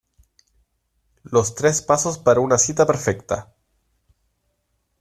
los 1.21 1.53
tres 1.53 1.83
pasos 1.83 2.17
para 2.17 2.39
una 2.39 2.57
cita 2.57 2.87
perfecta. 2.87 3.53